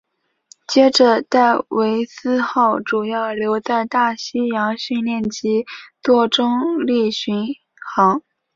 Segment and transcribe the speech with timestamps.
[0.67, 5.63] 接着戴维斯号主要留在大西洋训练及
[6.01, 7.35] 作中立巡
[7.93, 8.19] 航。